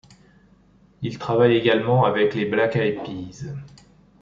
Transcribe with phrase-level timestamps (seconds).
[1.03, 3.51] Il travaille également avec les Black Eyed Peas.